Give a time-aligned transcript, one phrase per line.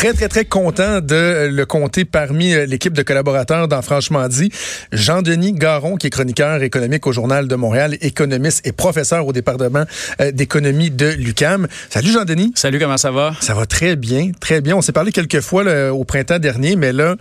[0.00, 4.50] Très, très, très content de le compter parmi euh, l'équipe de collaborateurs dans Franchement dit.
[4.92, 9.84] Jean-Denis Garon, qui est chroniqueur économique au Journal de Montréal, économiste et professeur au département
[10.22, 11.68] euh, d'économie de l'UCAM.
[11.90, 12.52] Salut Jean-Denis.
[12.54, 13.34] Salut, comment ça va?
[13.42, 14.74] Ça va très bien, très bien.
[14.74, 17.16] On s'est parlé quelques fois là, au printemps dernier, mais là,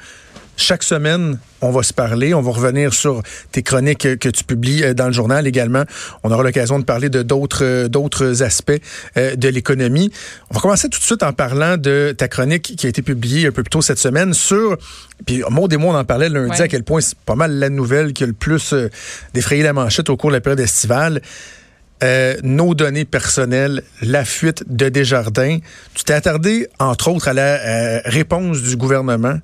[0.60, 2.34] chaque semaine, on va se parler.
[2.34, 5.84] On va revenir sur tes chroniques que tu publies euh, dans le journal également.
[6.24, 8.72] On aura l'occasion de parler de d'autres euh, d'autres aspects
[9.18, 10.12] euh, de l'économie.
[10.52, 13.48] On va commencer tout de suite en parlant de ta chronique qui a été publiée
[13.48, 14.78] un peu plus tôt cette semaine sur
[15.26, 17.70] puis Maud et moi on en parlait lundi à quel point c'est pas mal la
[17.70, 18.74] nouvelle qui a le plus
[19.34, 21.22] défrayé la manchette au cours de la période estivale.
[22.44, 25.60] nos données personnelles, la fuite de Desjardins.
[25.94, 29.40] Tu t'es attardé, entre autres, à la réponse du gouvernement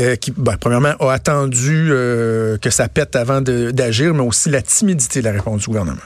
[0.00, 4.62] euh, qui, ben, premièrement, a attendu euh, que ça pète avant d'agir, mais aussi la
[4.62, 6.00] timidité de la réponse du gouvernement.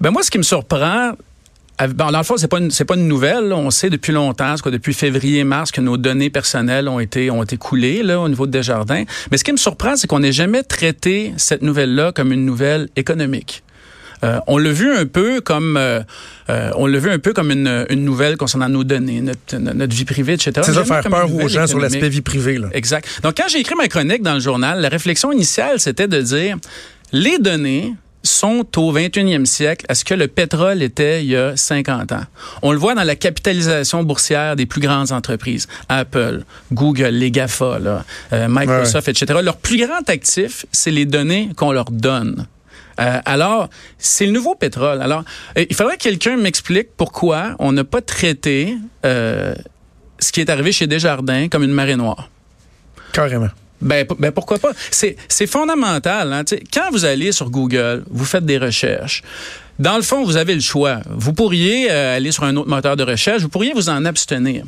[0.00, 1.12] Ben moi, ce qui me surprend,
[1.88, 3.52] dans le fond, c'est pas pas une nouvelle.
[3.52, 8.02] On sait depuis longtemps, depuis février-mars, que nos données personnelles ont été ont été coulées
[8.02, 9.04] là au niveau de Desjardins.
[9.30, 12.88] Mais ce qui me surprend, c'est qu'on n'ait jamais traité cette nouvelle-là comme une nouvelle
[12.96, 13.62] économique.
[14.22, 16.00] Euh, on l'a vu un peu comme euh,
[16.50, 19.94] euh, on l'a vu un peu comme une, une, nouvelle concernant nos données, notre, notre
[19.94, 20.52] vie privée, etc.
[20.62, 22.58] C'est ça, faire peur aux gens sur l'aspect vie privée.
[22.58, 22.68] Là.
[22.72, 23.06] Exact.
[23.22, 26.56] Donc, quand j'ai écrit ma chronique dans le journal, la réflexion initiale, c'était de dire
[27.12, 31.56] les données sont au 21e siècle à ce que le pétrole était il y a
[31.56, 32.20] 50 ans.
[32.60, 35.66] On le voit dans la capitalisation boursière des plus grandes entreprises.
[35.88, 38.04] Apple, Google, les GAFA, là,
[38.48, 39.40] Microsoft, etc.
[39.42, 42.46] Leur plus grand actif, c'est les données qu'on leur donne.
[43.00, 45.00] Euh, alors, c'est le nouveau pétrole.
[45.00, 45.24] Alors,
[45.56, 49.54] euh, il faudrait que quelqu'un m'explique pourquoi on n'a pas traité euh,
[50.18, 52.28] ce qui est arrivé chez Desjardins comme une marée noire.
[53.12, 53.48] Carrément.
[53.80, 54.72] Ben, ben pourquoi pas?
[54.90, 56.32] C'est, fondamental.
[56.32, 56.44] Hein?
[56.72, 59.22] Quand vous allez sur Google, vous faites des recherches.
[59.78, 61.00] Dans le fond, vous avez le choix.
[61.08, 64.64] Vous pourriez aller sur un autre moteur de recherche, vous pourriez vous en abstenir.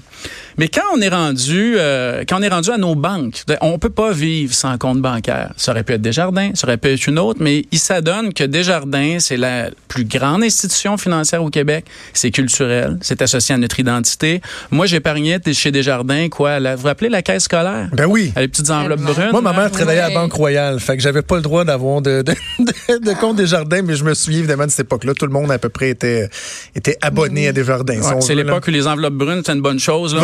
[0.58, 3.90] Mais quand on est rendu, euh, quand on est rendu à nos banques, on peut
[3.90, 5.52] pas vivre sans compte bancaire.
[5.56, 8.44] Ça aurait pu être Desjardins, ça aurait pu être une autre, mais il s'adonne que
[8.44, 11.84] Desjardins, c'est la plus grande institution financière au Québec.
[12.12, 14.40] C'est culturel, c'est associé à notre identité.
[14.70, 17.88] Moi, j'épargnais chez Desjardins, quoi, vous vous rappelez la caisse scolaire?
[17.92, 18.32] Ben oui.
[18.36, 19.30] Les petites enveloppes brunes.
[19.32, 22.02] Moi, ma mère travaillait à la Banque Royale, fait que j'avais pas le droit d'avoir
[22.02, 22.34] de, de,
[22.98, 25.14] de, compte Desjardins, mais je me souviens évidemment de cette époque-là.
[25.14, 26.28] Tout le monde à peu près était,
[26.74, 28.20] était abonné à Desjardins.
[28.20, 30.14] c'est l'époque où les enveloppes brunes, c'est une bonne chose.
[30.14, 30.22] Là.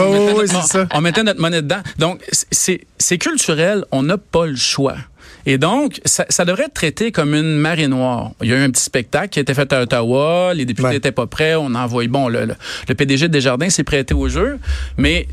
[0.94, 1.82] On mettait notre monnaie dedans.
[1.98, 2.20] Donc,
[2.50, 3.84] c'est culturel.
[3.90, 4.96] On n'a pas le choix.
[5.46, 8.32] Et donc, ça, devrait être traité comme une marée noire.
[8.42, 10.90] Il y a eu un petit spectacle qui a été fait à Ottawa, les députés
[10.90, 12.54] n'étaient pas prêts, on a envoyé, bon, le, le,
[12.86, 14.58] le PDG de Desjardins s'est prêté au jeu,
[14.98, 15.26] mais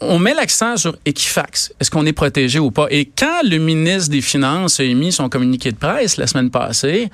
[0.00, 1.72] on, met l'accent sur Equifax.
[1.80, 2.86] Est-ce qu'on est protégé ou pas?
[2.90, 7.10] Et quand le ministre des Finances a émis son communiqué de presse la semaine passée,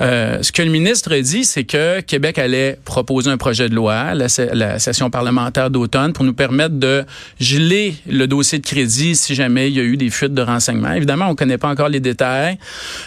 [0.00, 3.74] euh, ce que le ministre a dit, c'est que Québec allait proposer un projet de
[3.74, 7.04] loi, la, la session parlementaire d'automne, pour nous permettre de
[7.40, 10.92] geler le dossier de crédit si jamais il y a eu des fuites de renseignements.
[10.92, 12.58] Évidemment, on ne connaît pas encore les détails.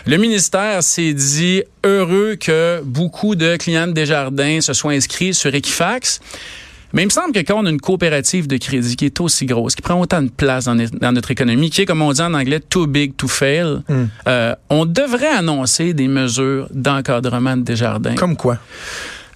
[0.06, 5.54] Le ministère s'est dit heureux que beaucoup de clients de Desjardins se soient inscrits sur
[5.54, 6.20] Equifax.
[6.96, 9.46] Mais il me semble que quand on a une coopérative de crédit qui est aussi
[9.46, 12.34] grosse, qui prend autant de place dans, notre économie, qui est, comme on dit en
[12.34, 14.06] anglais, too big to fail, hmm.
[14.30, 18.16] euh, on devrait annoncer des mesures d'encadrement de Desjardins.
[18.16, 18.60] Comme quoi?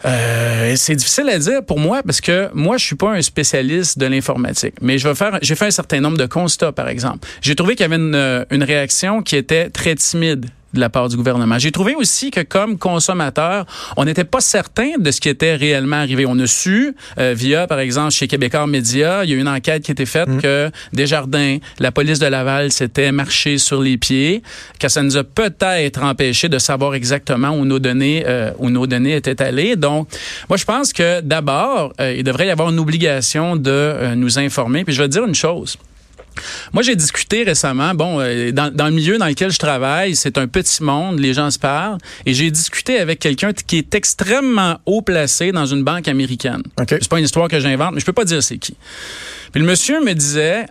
[0.05, 3.99] Euh, c'est difficile à dire pour moi parce que moi je suis pas un spécialiste
[3.99, 7.27] de l'informatique, mais je vais faire j'ai fait un certain nombre de constats par exemple.
[7.41, 11.09] J'ai trouvé qu'il y avait une, une réaction qui était très timide de la part
[11.09, 11.57] du gouvernement.
[11.59, 13.65] J'ai trouvé aussi que comme consommateur,
[13.97, 16.25] on n'était pas certain de ce qui était réellement arrivé.
[16.27, 19.47] On a su euh, via par exemple chez Québécois Média, il y a eu une
[19.47, 20.41] enquête qui a été faite mm.
[20.41, 24.43] que Desjardins, la police de Laval s'était marché sur les pieds,
[24.79, 28.87] que ça nous a peut-être empêché de savoir exactement où nos données euh, où nos
[28.87, 29.75] données étaient allées.
[29.75, 30.07] Donc
[30.49, 34.83] moi je pense que d'abord, euh, il devrait y avoir une obligation de nous informer.
[34.83, 35.77] Puis je vais te dire une chose.
[36.73, 40.47] Moi, j'ai discuté récemment, bon, euh, dans, le milieu dans lequel je travaille, c'est un
[40.47, 45.01] petit monde, les gens se parlent, et j'ai discuté avec quelqu'un qui est extrêmement haut
[45.01, 46.63] placé dans une banque américaine.
[46.87, 48.75] C'est pas une histoire que j'invente, mais je peux pas dire c'est qui.
[49.51, 50.65] Puis le monsieur me disait,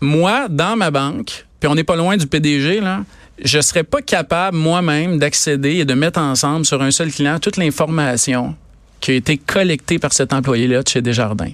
[0.00, 3.04] moi, dans ma banque, puis on n'est pas loin du PDG, là,
[3.42, 7.56] je serais pas capable moi-même d'accéder et de mettre ensemble sur un seul client toute
[7.56, 8.56] l'information
[9.00, 11.52] qui a été collecté par cet employé-là de chez Desjardins.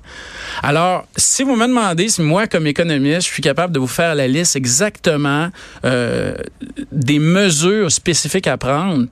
[0.62, 4.14] Alors, si vous me demandez si moi, comme économiste, je suis capable de vous faire
[4.14, 5.50] la liste exactement
[5.84, 6.34] euh,
[6.92, 9.06] des mesures spécifiques à prendre,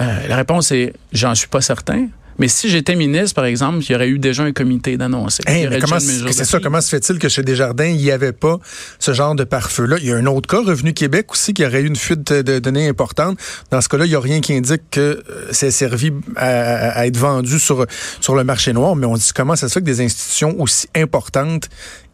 [0.00, 2.08] euh, la réponse est j'en suis pas certain.
[2.38, 5.42] Mais si j'étais ministre, par exemple, il y aurait eu déjà un comité d'annoncer.
[5.80, 6.60] comment c'est ça?
[6.60, 8.58] Comment se fait-il que chez Desjardins, il n'y avait pas
[8.98, 9.96] ce genre de pare-feu-là?
[10.00, 12.58] Il y a un autre cas, Revenu Québec aussi, qui aurait eu une fuite de
[12.58, 13.38] données importante.
[13.70, 17.16] Dans ce cas-là, il n'y a rien qui indique que euh, c'est servi à, être
[17.16, 17.86] vendu sur,
[18.20, 18.96] sur le marché noir.
[18.96, 21.68] Mais on dit comment ça se fait que des institutions aussi importantes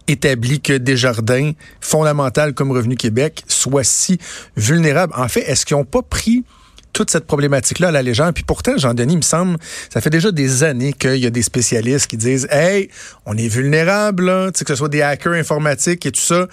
[0.09, 4.19] établies que Desjardins, fondamentales comme Revenu Québec, soient si
[4.57, 5.13] vulnérables?
[5.17, 6.45] En fait, est-ce qu'ils n'ont pas pris
[6.93, 8.35] toute cette problématique-là à la légende.
[8.35, 9.59] Puis pourtant, Jean-Denis, il me semble,
[9.93, 12.91] ça fait déjà des années qu'il y a des spécialistes qui disent Hey,
[13.27, 16.47] on est vulnérable, là, que ce soit des hackers informatiques et tout ça.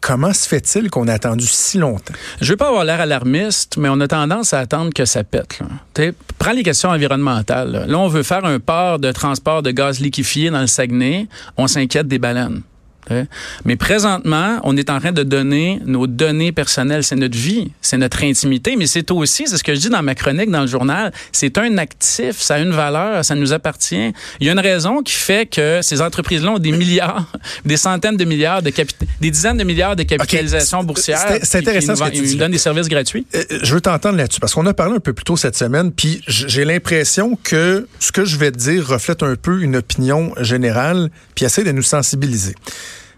[0.00, 2.14] Comment se fait-il qu'on a attendu si longtemps?
[2.40, 5.58] Je veux pas avoir l'air alarmiste, mais on a tendance à attendre que ça pète.
[5.60, 6.10] Là.
[6.38, 7.84] Prends les questions environnementales.
[7.86, 11.28] là, on veut faire un port de transport de gaz liquéfié dans le Saguenay.
[11.56, 12.62] On s'inquiète des baleines.
[13.64, 17.04] Mais présentement, on est en train de donner nos données personnelles.
[17.04, 20.02] C'est notre vie, c'est notre intimité, mais c'est aussi, c'est ce que je dis dans
[20.02, 24.12] ma chronique dans le journal, c'est un actif, ça a une valeur, ça nous appartient.
[24.40, 27.26] Il y a une raison qui fait que ces entreprises-là ont des milliards,
[27.64, 28.72] des centaines de milliards de
[29.20, 31.38] des dizaines de milliards de capitalisation boursière.
[31.42, 32.32] C'est intéressant ce que tu dis.
[32.32, 33.26] Ils donnent des services gratuits.
[33.34, 35.92] Euh, je veux t'entendre là-dessus parce qu'on a parlé un peu plus tôt cette semaine,
[35.92, 40.32] puis j'ai l'impression que ce que je vais te dire reflète un peu une opinion
[40.40, 42.54] générale, puis essaie de nous sensibiliser.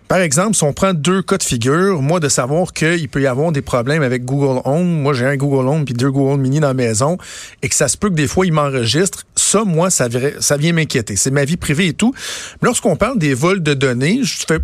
[0.08, 3.26] Par exemple, si on prend deux cas de figure, moi, de savoir qu'il peut y
[3.26, 6.60] avoir des problèmes avec Google Home, moi j'ai un Google Home puis deux Google Mini
[6.60, 7.18] dans la maison,
[7.62, 11.16] et que ça se peut que des fois il m'enregistre, ça, moi, ça, vient m'inquiéter.
[11.16, 12.14] C'est ma vie privée et tout.
[12.62, 14.60] Lorsqu'on parle des vols de données, je fais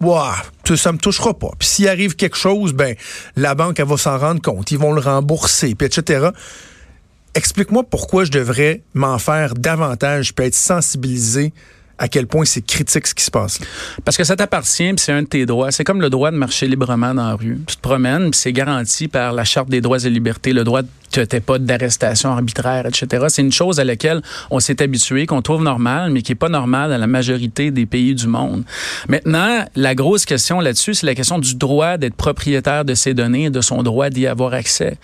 [0.00, 0.26] Wow,
[0.76, 1.50] ça me touchera pas.
[1.58, 2.94] Puis s'il arrive quelque chose, ben
[3.34, 6.28] la banque elle va s'en rendre compte, ils vont le rembourser, puis etc.
[7.34, 11.52] Explique-moi pourquoi je devrais m'en faire davantage, puis être sensibilisé
[11.98, 13.58] à quel point c'est critique ce qui se passe.
[14.04, 15.70] Parce que ça t'appartient, c'est un de tes droits.
[15.70, 17.58] C'est comme le droit de marcher librement dans la rue.
[17.66, 20.88] Tu te promènes, c'est garanti par la Charte des droits et libertés, le droit de
[21.16, 23.26] n'as pas d'arrestation arbitraire, etc.
[23.28, 26.48] C'est une chose à laquelle on s'est habitué, qu'on trouve normale, mais qui est pas
[26.48, 28.64] normale dans la majorité des pays du monde.
[29.08, 33.44] Maintenant, la grosse question là-dessus, c'est la question du droit d'être propriétaire de ses données
[33.44, 34.96] et de son droit d'y avoir accès.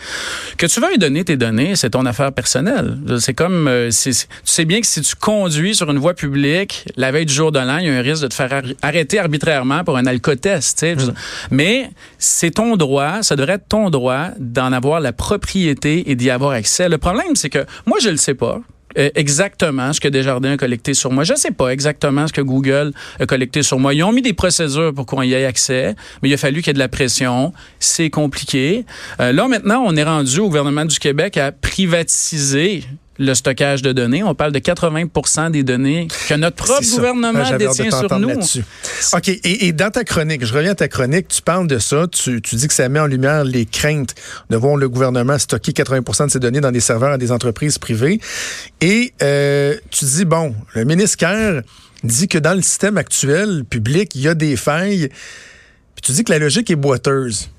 [0.56, 2.98] Que tu veuilles donner tes données, c'est ton affaire personnelle.
[3.18, 4.12] C'est comme, euh, tu
[4.44, 7.58] sais bien que si tu conduis sur une voie publique, la veille du jour de
[7.58, 10.84] l'an, il y a un risque de te faire arrêter arbitrairement pour un alcotest.
[10.84, 11.12] Mmh.
[11.50, 16.30] Mais c'est ton droit, ça devrait être ton droit d'en avoir la propriété et d'y
[16.30, 16.88] avoir accès.
[16.88, 18.60] Le problème, c'est que moi, je le sais pas
[18.96, 21.24] euh, exactement ce que Desjardins a collecté sur moi.
[21.24, 23.92] Je ne sais pas exactement ce que Google a collecté sur moi.
[23.92, 26.68] Ils ont mis des procédures pour qu'on y ait accès, mais il a fallu qu'il
[26.68, 27.52] y ait de la pression.
[27.80, 28.84] C'est compliqué.
[29.20, 32.84] Euh, là, maintenant, on est rendu au gouvernement du Québec à privatiser
[33.18, 34.22] le stockage de données.
[34.22, 38.30] On parle de 80% des données que notre propre gouvernement détient sur nous.
[38.30, 39.28] OK.
[39.44, 42.06] Et, dans ta chronique, je reviens à ta chronique, tu parles de ça.
[42.08, 44.14] Tu, dis que ça met en lumière les craintes
[44.50, 47.78] de voir le gouvernement stocker 80% de ces données dans des serveurs à des entreprises
[47.78, 48.20] privées.
[48.80, 51.62] Et euh, tu dis, bon, le ministère
[52.02, 55.08] dit que dans le système actuel public, il y a des failles.
[55.94, 57.50] Puis tu dis que la logique est boiteuse.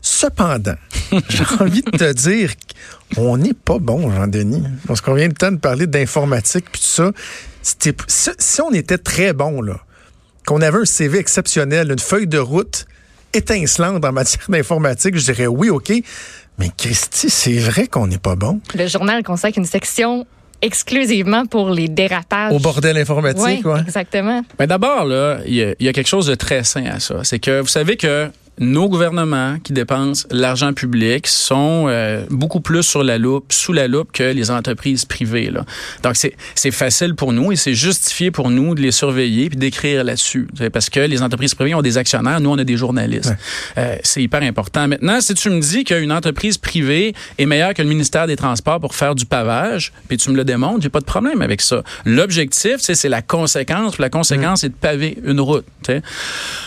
[0.00, 0.76] Cependant,
[1.28, 2.52] j'ai envie de te dire
[3.14, 4.64] qu'on n'est pas bon, Jean-Denis.
[4.86, 7.12] Parce qu'on vient de temps de parler d'informatique puis tout ça.
[8.38, 9.80] Si on était très bon, là,
[10.46, 12.86] qu'on avait un CV exceptionnel, une feuille de route
[13.34, 15.92] étincelante en matière d'informatique, je dirais oui, OK.
[16.58, 18.60] Mais Christy, c'est vrai qu'on n'est pas bon.
[18.74, 20.26] Le journal consacre une section
[20.60, 22.52] exclusivement pour les dérapages.
[22.52, 23.80] Au bordel informatique, oui.
[23.80, 24.42] Exactement.
[24.58, 27.22] Mais d'abord, là, il y, y, a quelque chose de très sain à ça.
[27.22, 28.28] C'est que vous savez que
[28.60, 33.88] nos gouvernements qui dépensent l'argent public sont euh, beaucoup plus sur la loupe, sous la
[33.88, 35.50] loupe que les entreprises privées.
[35.50, 35.64] Là.
[36.02, 40.04] Donc, c'est facile pour nous et c'est justifié pour nous de les surveiller puis d'écrire
[40.04, 40.48] là-dessus.
[40.72, 43.34] Parce que les entreprises privées ont des actionnaires, nous, on a des journalistes.
[43.76, 44.88] Euh, c'est hyper important.
[44.88, 48.80] Maintenant, si tu me dis qu'une entreprise privée est meilleure que le ministère des Transports
[48.80, 51.82] pour faire du pavage, puis tu me le démontres, j'ai pas de problème avec ça.
[52.04, 53.98] L'objectif, c'est la conséquence.
[53.98, 55.64] La conséquence, c'est de paver une route.
[55.82, 56.02] T'sais.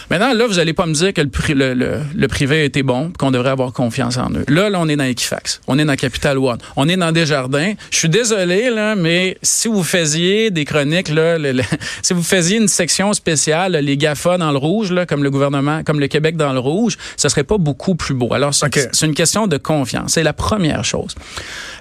[0.09, 1.80] Maintenant, là, vous allez pas me dire que le, le,
[2.27, 4.45] privé a été bon, qu'on devrait avoir confiance en eux.
[4.47, 5.61] Là, là, on est dans Equifax.
[5.67, 6.57] On est dans Capital One.
[6.75, 7.73] On est dans Desjardins.
[7.91, 11.37] Je suis désolé, là, mais si vous faisiez des chroniques, là,
[12.01, 15.83] si vous faisiez une section spéciale, les GAFA dans le rouge, là, comme le gouvernement,
[15.83, 18.33] comme le Québec dans le rouge, ce serait pas beaucoup plus beau.
[18.33, 20.13] Alors, c'est une question de confiance.
[20.13, 21.15] C'est la première chose.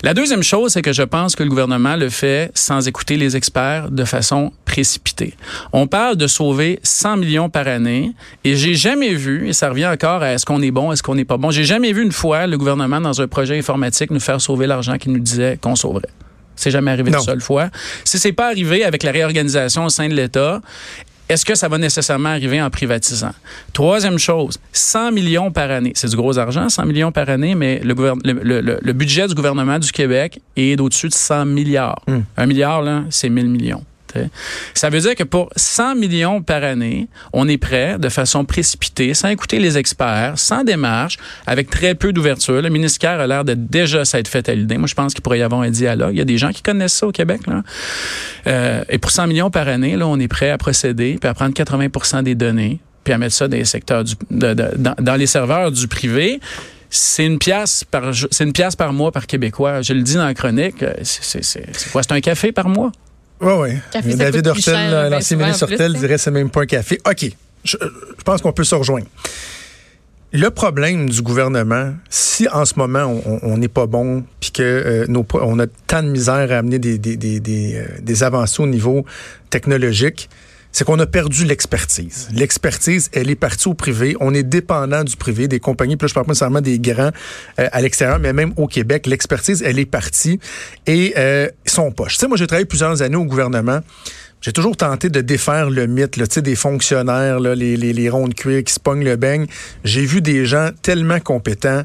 [0.02, 3.36] La deuxième chose, c'est que je pense que le gouvernement le fait sans écouter les
[3.36, 5.34] experts de façon précipitée.
[5.72, 8.12] On parle de sauver 100 millions par année
[8.44, 11.14] et j'ai jamais vu, et ça revient encore à est-ce qu'on est bon, est-ce qu'on
[11.14, 14.20] n'est pas bon, j'ai jamais vu une fois le gouvernement dans un projet informatique nous
[14.20, 16.10] faire sauver l'argent qu'il nous disait qu'on sauverait.
[16.56, 17.70] C'est jamais arrivé une seule fois.
[18.04, 20.60] Si c'est pas arrivé avec la réorganisation au sein de l'État,
[21.30, 23.30] Est-ce que ça va nécessairement arriver en privatisant?
[23.72, 25.92] Troisième chose, 100 millions par année.
[25.94, 27.94] C'est du gros argent, 100 millions par année, mais le,
[28.24, 32.02] le, le, budget du gouvernement du Québec est au-dessus de 100 milliards.
[32.08, 32.22] Hmm.
[32.36, 33.84] Un milliard, là, c'est 1000 millions.
[34.74, 39.14] Ça veut dire que pour 100 millions par année, on est prêt de façon précipitée,
[39.14, 42.62] sans écouter les experts, sans démarche, avec très peu d'ouverture.
[42.62, 44.78] Le ministère a l'air de déjà s'être fait à l'idée.
[44.78, 46.14] Moi, je pense qu'il pourrait y avoir un dialogue.
[46.14, 47.40] Il y a des gens qui connaissent ça au Québec.
[47.46, 47.62] Là.
[48.46, 51.34] Euh, et pour 100 millions par année, là, on est prêt à procéder, puis à
[51.34, 55.70] prendre 80% des données, puis à mettre ça dans les secteurs du, dans, les serveurs
[55.70, 56.40] du privé
[56.92, 59.80] c'est une pièce par c'est une pièce par mois par québécois.
[59.80, 62.02] Je le dis dans la chronique, c'est quoi?
[62.02, 62.90] C'est un café par mois?
[63.40, 64.16] Oui, oui.
[64.16, 66.98] David Hortel, l'ancien ministre Hortel, dirait c'est même pas un café.
[67.08, 67.30] OK.
[67.64, 67.76] Je,
[68.24, 69.06] pense qu'on peut se rejoindre.
[70.32, 75.06] Le problème du gouvernement, si en ce moment on n'est pas bon, puis que euh,
[75.08, 78.62] nos, on a tant de misère à amener des, des, des, des, euh, des avancées
[78.62, 79.04] au niveau
[79.50, 80.30] technologique,
[80.72, 82.28] c'est qu'on a perdu l'expertise.
[82.32, 84.16] L'expertise, elle est partie au privé.
[84.20, 85.96] On est dépendant du privé, des compagnies.
[85.96, 87.10] Puis là, je parle pas nécessairement des grands
[87.58, 90.38] euh, à l'extérieur, mais même au Québec, l'expertise, elle est partie
[90.86, 92.14] et euh, sont poches.
[92.14, 93.80] Tu sais, moi, j'ai travaillé plusieurs années au gouvernement.
[94.40, 98.28] J'ai toujours tenté de défaire le mythe là, des fonctionnaires, là, les, les, les ronds
[98.28, 99.46] de cuir qui se pognent le beigne.
[99.84, 101.82] J'ai vu des gens tellement compétents.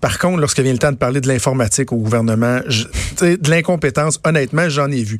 [0.00, 2.84] Par contre, lorsque vient le temps de parler de l'informatique au gouvernement, je,
[3.24, 5.18] de l'incompétence, honnêtement, j'en ai vu.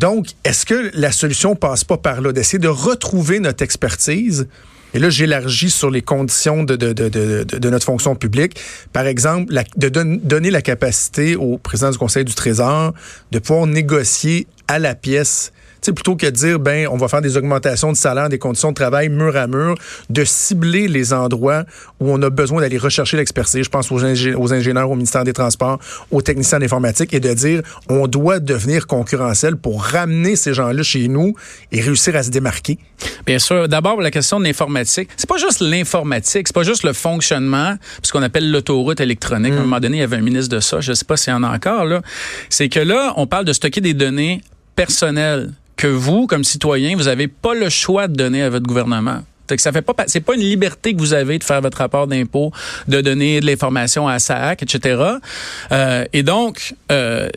[0.00, 4.48] Donc, est-ce que la solution passe pas par là, d'essayer de retrouver notre expertise?
[4.94, 8.58] Et là, j'élargis sur les conditions de, notre fonction publique.
[8.94, 12.94] Par exemple, de donner la capacité au président du Conseil du Trésor
[13.30, 15.52] de pouvoir négocier à la pièce
[15.86, 18.70] sais, plutôt que de dire, ben, on va faire des augmentations de salaire, des conditions
[18.70, 19.76] de travail mur à mur,
[20.08, 21.64] de cibler les endroits
[22.00, 23.64] où on a besoin d'aller rechercher l'expertise.
[23.64, 25.78] Je pense aux, aux, ingénieurs au ministère des Transports,
[26.10, 31.08] aux techniciens d'informatique et de dire, on doit devenir concurrentiel pour ramener ces gens-là chez
[31.08, 31.34] nous
[31.72, 32.78] et réussir à se démarquer.
[33.26, 33.68] Bien sûr.
[33.68, 35.08] D'abord, la question de l'informatique.
[35.16, 39.52] C'est pas juste l'informatique, c'est pas juste le fonctionnement, ce qu'on appelle l'autoroute électronique.
[39.52, 39.62] À un mm.
[39.62, 40.80] moment donné, il y avait un ministre de ça.
[40.80, 42.02] Je sais pas s'il y en a encore, là.
[42.48, 44.42] C'est que là, on parle de stocker des données
[44.76, 49.22] personnelles que vous, comme citoyen, vous n'avez pas le choix de donner à votre gouvernement.
[49.58, 52.52] Ça fait pas, c'est pas une liberté que vous avez de faire votre rapport d'impôt,
[52.88, 55.02] de donner de l'information à SAC, etc.
[55.72, 57.28] Euh, et donc, euh,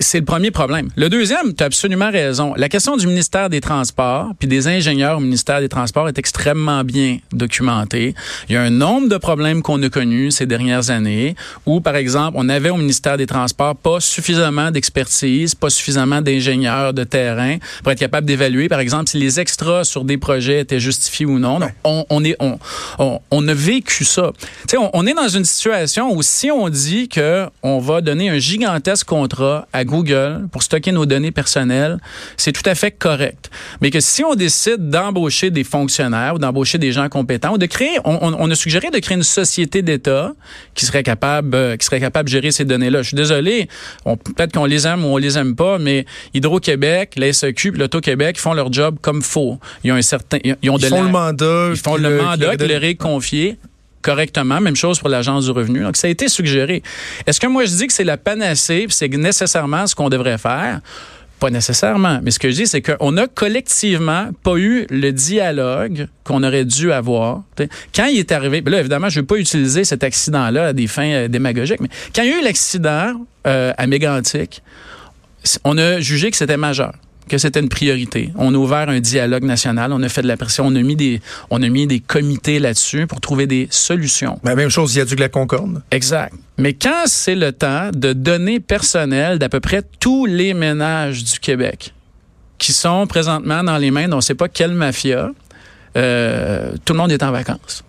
[0.00, 0.88] c'est le premier problème.
[0.96, 2.54] Le deuxième, tu as absolument raison.
[2.56, 6.84] La question du ministère des Transports puis des ingénieurs au ministère des Transports est extrêmement
[6.84, 8.14] bien documentée.
[8.48, 11.96] Il y a un nombre de problèmes qu'on a connus ces dernières années où, par
[11.96, 17.56] exemple, on avait au ministère des Transports pas suffisamment d'expertise, pas suffisamment d'ingénieurs de terrain
[17.82, 21.38] pour être capable d'évaluer, par exemple, si les extras sur des projets étaient justifiés ou
[21.38, 21.55] non.
[21.84, 24.32] On, est, on, a vécu ça.
[24.76, 28.38] On, on, est dans une situation où si on dit que on va donner un
[28.38, 31.98] gigantesque contrat à Google pour stocker nos données personnelles,
[32.36, 33.50] c'est tout à fait correct.
[33.80, 37.66] Mais que si on décide d'embaucher des fonctionnaires ou d'embaucher des gens compétents ou de
[37.66, 40.32] créer, on, a suggéré de créer une société d'État
[40.74, 43.02] qui serait capable, euh, qui serait capable de gérer ces données-là.
[43.02, 43.68] Je suis désolé,
[44.04, 48.54] peut-être qu'on les aime ou on les aime pas, mais Hydro-Québec, la SEQ, l'Auto-Québec font
[48.54, 49.58] leur job comme faut.
[49.84, 52.66] Ils ont un certain, ils ont de font le mandat ils font le, mandat qui
[52.66, 53.58] leur est confié
[54.06, 54.60] correctement.
[54.60, 55.80] Même chose pour l'Agence du revenu.
[55.80, 56.82] Donc, ça a été suggéré.
[57.26, 60.80] Est-ce que moi, je dis que c'est la panacée, c'est nécessairement ce qu'on devrait faire?
[61.40, 62.20] Pas nécessairement.
[62.22, 66.64] Mais ce que je dis, c'est qu'on n'a collectivement pas eu le dialogue qu'on aurait
[66.64, 67.42] dû avoir.
[67.94, 70.86] Quand il est arrivé, là, évidemment, je ne veux pas utiliser cet accident-là à des
[70.86, 73.12] fins euh, démagogiques, mais quand il y a eu l'accident
[73.46, 74.62] euh, à Mégantic,
[75.64, 76.94] on a jugé que c'était majeur
[77.28, 78.32] que c'était une priorité.
[78.36, 80.96] On a ouvert un dialogue national, on a fait de la pression, on a mis
[80.96, 84.38] des, on a mis des comités là-dessus pour trouver des solutions.
[84.44, 85.82] La même chose, il y a du la Concorde.
[85.90, 86.34] Exact.
[86.58, 91.38] Mais quand c'est le temps de données personnelles d'à peu près tous les ménages du
[91.38, 91.92] Québec
[92.58, 95.30] qui sont présentement dans les mains on ne sait pas quelle mafia,
[95.96, 97.84] euh, tout le monde est en vacances.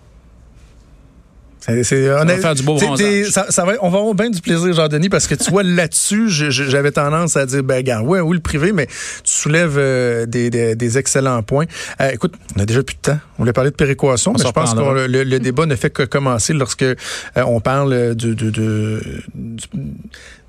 [1.82, 4.72] C'est, on, va faire du beau ça, ça, va, on va avoir bien du plaisir,
[4.72, 8.42] Jean-Denis, parce que tu vois, là-dessus, j'avais tendance à dire, ben, gars, ouais, oui, le
[8.42, 8.92] privé, mais tu
[9.24, 11.66] soulèves euh, des, des, des, excellents points.
[12.00, 13.18] Euh, écoute, on a déjà plus de temps.
[13.38, 16.04] On voulait parler de péréquation, mais je pense que le, le, débat ne fait que
[16.04, 16.94] commencer lorsque euh,
[17.36, 19.02] on parle de, de, de,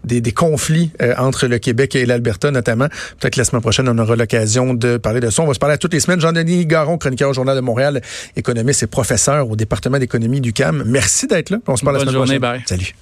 [0.03, 2.87] des, des, conflits entre le Québec et l'Alberta notamment.
[3.19, 5.41] Peut-être que la semaine prochaine, on aura l'occasion de parler de ça.
[5.41, 6.21] On va se parler à toutes les semaines.
[6.21, 8.01] Jean-Denis Garon, chroniqueur au Journal de Montréal,
[8.35, 10.83] économiste et professeur au département d'économie du CAM.
[10.85, 11.57] Merci d'être là.
[11.67, 12.63] On se parle la semaine journée, prochaine.
[12.65, 12.93] Salut.